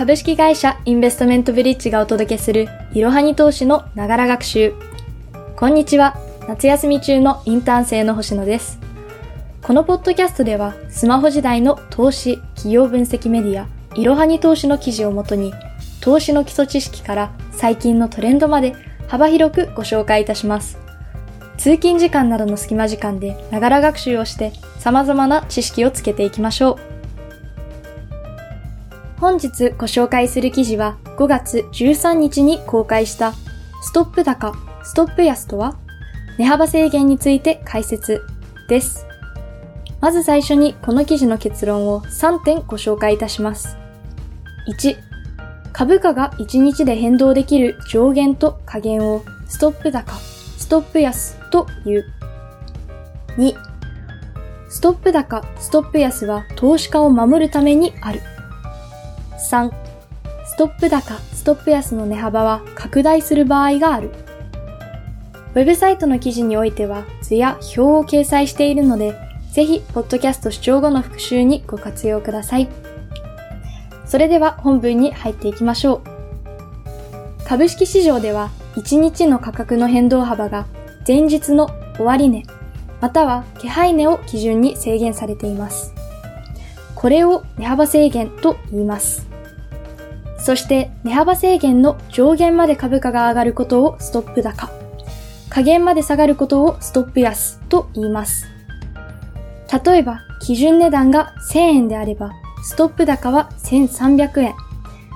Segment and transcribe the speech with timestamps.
[0.00, 4.72] 株式会社インベストメントブリッジがお届けするいろはに投資のながら学習。
[5.56, 6.16] こんにちは。
[6.48, 8.78] 夏休み中のインターン生の星野です。
[9.60, 15.52] このポッドキャストではスマホ時代の投資、企業分析メディア、いろはに投資の記事をもとに
[16.00, 18.74] 投資の基礎知識から最近のトレンドまで
[19.06, 20.78] 幅広くご紹介いたします。
[21.58, 26.99] 通勤時間などの隙間時間でながら学習をして様々な知識をつけていきましょう。
[29.20, 33.34] 本日ご紹介する記事は5月13日に公開した
[33.82, 35.76] ストップ高、ストップ安とは
[36.38, 38.22] 値幅制限について解説
[38.70, 39.06] です。
[40.00, 43.76] まず最初にこの記事の結論を3点ご紹介いたします。
[44.68, 44.96] 1、
[45.74, 52.06] 株価が1日で変動できる上限と下限をストップ高、ストップ安という。
[53.36, 53.54] 2、
[54.70, 58.22] ストップ高、ストップ安は投資家を守るためにある。
[59.40, 59.70] 3、
[60.44, 64.10] ストップ高、ストップ安の値幅は拡大する場合がある。
[65.54, 69.14] ウェブサイトの記事においては図や表を掲載しているので、
[69.52, 72.68] ぜひ、ポッドキャスト視聴後の復習にご活用ください。
[74.06, 77.46] それでは本文に入っていきましょう。
[77.48, 80.66] 株式市場では、1日の価格の変動幅が
[81.06, 82.44] 前日の終値、
[83.00, 85.94] または気配値を基準に制限されています。
[86.94, 89.29] これを値幅制限と言います。
[90.50, 94.68] そして値幅制限の上限まで株価が上がることをストップ高、
[95.48, 98.48] 下限まで下がることをストップ安と言います。
[99.84, 102.32] 例えば、基準値段が1000円であれば、
[102.64, 104.54] ストップ高は1300円、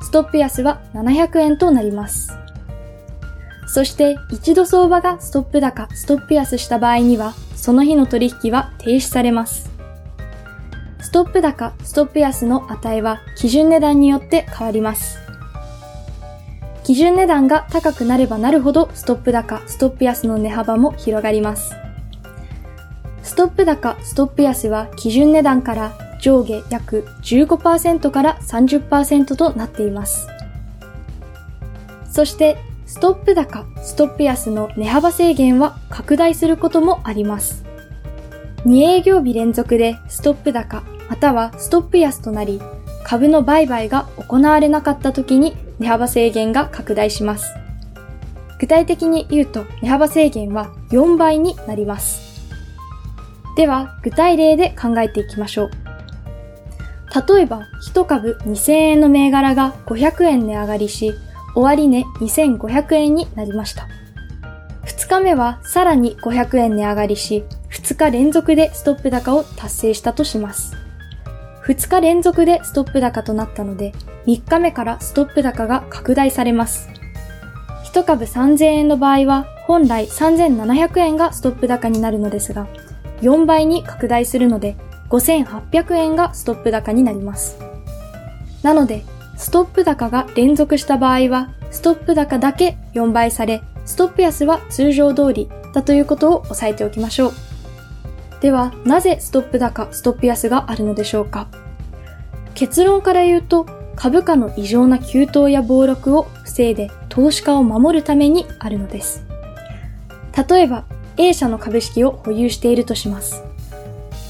[0.00, 2.30] ストップ安は700円となります。
[3.66, 9.75] そして一度相場がストップ高、ストップ安した場合には、その日の取引は停止されます。
[11.06, 15.20] ストップ高、ストップ安の値は基準値段によって変わります。
[16.82, 21.76] 基準値段が高くなればなるほどストップ高、ストップ安の値幅も広がります。
[23.22, 30.26] ストップ高、ストップ安は基準値段から上下約15%から30%となっています。
[32.10, 37.64] そしてストップ高、ストップ安の値幅制限は拡大することもあります。
[38.64, 42.60] 2営業日連続でストップ高、またはストップ安となり、
[43.04, 47.54] 株の売買が行われなかった時に値幅制限が拡大します。
[48.58, 52.44] 具体的に言うと値幅制限は4倍になります。
[53.56, 55.70] では、具体例で考えていきましょう。
[57.34, 61.14] 例えば、1株2000円の銘柄が500円値上がりし、
[61.54, 63.88] 終値2500円になりました。
[64.84, 70.85] 2日目はさらに500円値上がりし、2日連続でストップ高を達成したとします。
[71.66, 73.92] 2日連続でストップ高となったので、
[74.26, 76.88] 3日目からストップ高が拡大されます。
[77.92, 82.68] 1株3000円の場合は、本来3700円がストップ高になるのですが、
[83.20, 84.76] 4倍に拡大するので、
[85.10, 87.58] 5800円がストップ高になります。
[88.62, 89.04] なので、
[89.36, 97.45] ストップ高が連続した場合は、ストップ高だけ4倍され、ストップ安は通常通りだということを押さえておきましょう。
[98.40, 101.48] では、なぜストップ高、ストップ安があるのでしょうか？
[102.54, 103.66] 結論から言うと、
[103.96, 109.24] 株価の異常な急騰や暴落を防いで投資家を守るためにあるのです。
[110.48, 110.84] 例えば、
[111.16, 113.42] A 社の株式を保有しているとします。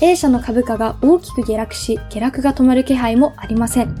[0.00, 3.94] A 社の株価が大きく下落し、下落が止まる気配もありません。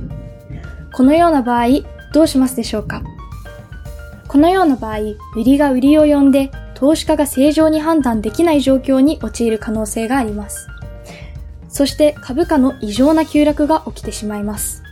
[0.92, 1.66] このような場合、
[2.12, 3.02] どうしますでしょうか？
[4.28, 4.98] このような場合、
[5.34, 10.68] 売りが売りを呼んで、投資家が正常に判断できない状況に陥る可能性があります。
[11.70, 14.82] そして株価の異常な急落が起きてしまいます。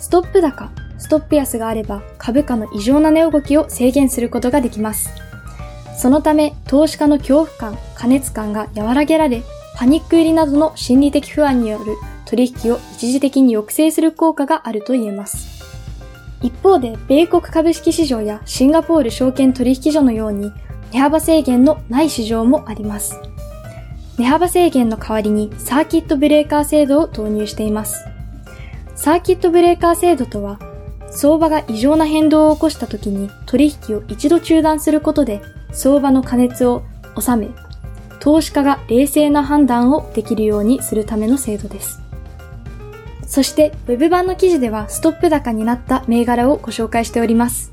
[0.00, 5.10] ストップ高、ストップ安があれば株価の異常な値動きを制限することができます。
[5.96, 9.44] そのため、投資家の恐怖感、過熱感が和らげられ、
[9.76, 11.94] パニック売りなどの心理的不安による
[12.24, 15.62] 取引を一時的に抑制する効果があると言えます。
[16.42, 20.50] 一方で、米国株式市場やシンガポール証券取引所のように、
[20.92, 23.18] 値幅制限のない市場もあります。
[24.18, 28.04] 値幅制限の代わりにサーキットブレーカー制度を導入しています。
[28.94, 30.60] サーキットブレーカー制度とは、
[31.10, 35.42] 相場が異常な変動を起こした時に取引を一度中断することで
[35.72, 36.82] 相場の加熱を
[37.18, 37.48] 収め、
[38.20, 42.00] 投資家が冷静な判断をできるようにするための制度です。
[43.26, 47.72] そして Web 版の記事ではストップ高になった銘柄をご紹介しております。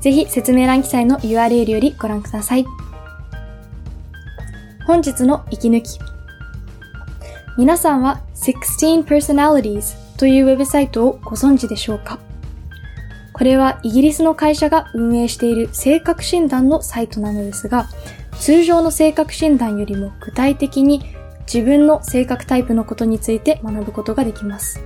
[0.00, 2.66] ぜひ説明欄記載の URL よりご覧ください。
[4.86, 5.98] 本日の息抜き。
[7.58, 12.20] 皆さんは16 personalities というウェブサイトをご存知でしょうか？
[13.32, 17.88] これはイギリスの会社が運営している性格診断のサイトなのですが、
[18.38, 21.02] 通常の性格診断よりも具体的に
[21.52, 24.80] 自分の性格タイプのことについて学ぶことができます。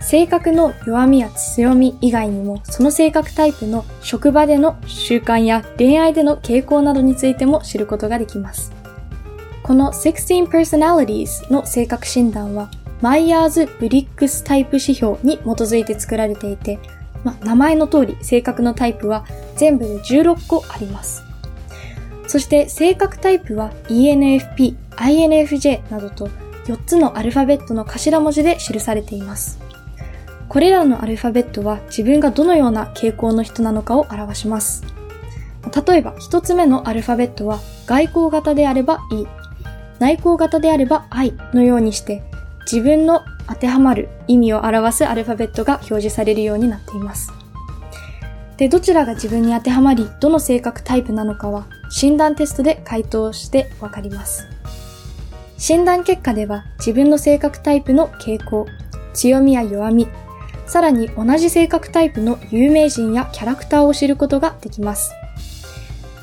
[0.00, 8.72] 性格の弱みや強み以外にも、その性格タイプの職場での習慣や恋愛での傾向などについても知ることができます。
[9.62, 12.70] この16 Personalities の性格診断は、
[13.00, 16.78] マイヤーズ・ブリックスタイプ指標に基づいて作られていて、
[17.24, 19.26] ま名前の通り性格のタイプは
[19.56, 21.22] 全部で16個あります。
[22.28, 26.28] そして性格タイプは ENFP、INFJ などと
[26.66, 29.65] 4つのアルファベットの頭文字で記されています。
[30.48, 34.84] これらのアルファベットは自分がどのような傾向の人なのかを表します。
[35.86, 39.26] 例えば、一つ目のアルファベットは外交型であれば E、
[39.98, 42.22] 内向型であれば I のようにして
[42.70, 47.32] 自分の当てはまる意味を表すアルファベットが表示されるようになっています。
[48.56, 54.46] で、どちらが自分に当てはまり、どの性格タイプなのかは診断テストで回答してわかります。
[55.58, 58.66] 診断結果では自分の性格タイプの傾向、
[59.14, 60.08] 強みや弱み、
[60.66, 65.12] さらに同じ性格タイプの有名人やキャラクターを知ることができます。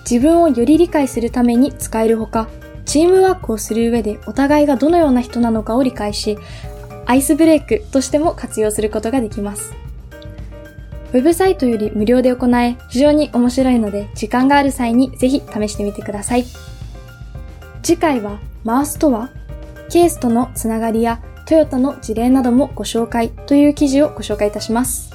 [0.09, 2.47] 自分をより理解するために使えるほか、
[2.85, 6.37] チームワークをする上でお互いがどのような人なのかを理解し、
[7.05, 9.73] アイスブレイクとしても活用することができます。
[11.13, 16.45] ウェブサイトより無料で行え、非常に面白いので、時間がある際にぜひ試してみてください。
[17.81, 19.29] 次回は、マースとは
[19.89, 25.11] ケースとのつながりやトヨタの事例などもご紹介という記事をご紹介いたします。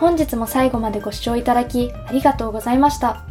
[0.00, 3.24] 本日も最後までご視聴いただきありがとうございました。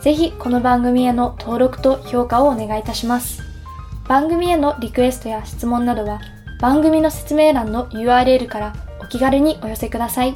[0.00, 3.42] ぜひこの番組への登録と評価をお願いいたします。
[4.08, 6.20] 番組へのリクエストや質問などは
[6.60, 10.34] 番組の説明欄の URL からお気軽にお寄せください。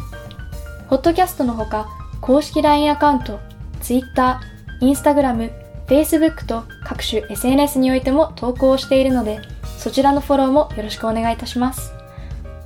[0.89, 1.89] ホットキャストのほか
[2.21, 3.39] 公式 LINE アカウント、
[3.81, 4.41] Twitter、
[4.81, 5.53] Instagram、
[5.87, 9.41] Facebook と各種 SNS においても投稿をしているので
[9.81, 11.95] そちらのフォローもよろしくお願いいたします。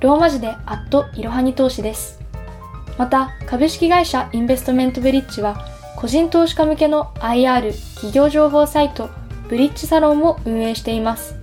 [0.01, 2.19] ローマ字でアットいろはに投資です。
[2.97, 5.65] また、株式会社インベストメントブリッジは
[5.95, 9.09] 個人投資家向けの IR 企業情報サイト
[9.47, 11.37] ブリッジサロンを運営しています。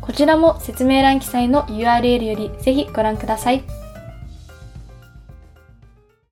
[0.00, 3.79] こちらも説明欄記載の URL よりぜひご覧ください。